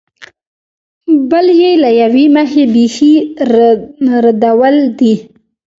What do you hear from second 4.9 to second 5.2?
دي.